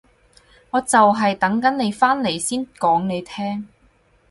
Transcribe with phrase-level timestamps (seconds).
[0.71, 3.67] 我就係等緊你返嚟先講你聽